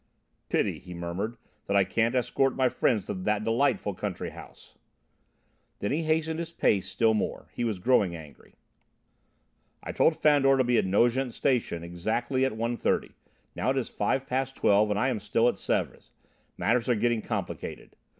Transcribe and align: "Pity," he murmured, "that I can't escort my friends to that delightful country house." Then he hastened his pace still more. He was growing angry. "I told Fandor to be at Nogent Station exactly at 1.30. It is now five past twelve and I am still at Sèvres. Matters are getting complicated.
"Pity," 0.49 0.79
he 0.79 0.95
murmured, 0.95 1.37
"that 1.67 1.77
I 1.77 1.83
can't 1.83 2.15
escort 2.15 2.55
my 2.55 2.69
friends 2.69 3.05
to 3.05 3.13
that 3.13 3.43
delightful 3.43 3.93
country 3.93 4.31
house." 4.31 4.75
Then 5.77 5.91
he 5.91 6.01
hastened 6.01 6.39
his 6.39 6.51
pace 6.51 6.89
still 6.89 7.13
more. 7.13 7.49
He 7.53 7.63
was 7.63 7.77
growing 7.77 8.15
angry. 8.15 8.55
"I 9.83 9.91
told 9.91 10.15
Fandor 10.15 10.57
to 10.57 10.63
be 10.63 10.79
at 10.79 10.87
Nogent 10.87 11.35
Station 11.35 11.83
exactly 11.83 12.43
at 12.45 12.53
1.30. 12.53 13.03
It 13.03 13.11
is 13.11 13.15
now 13.55 13.71
five 13.83 14.25
past 14.25 14.55
twelve 14.55 14.89
and 14.89 14.97
I 14.97 15.09
am 15.09 15.19
still 15.19 15.47
at 15.47 15.53
Sèvres. 15.53 16.09
Matters 16.57 16.89
are 16.89 16.95
getting 16.95 17.21
complicated. 17.21 17.95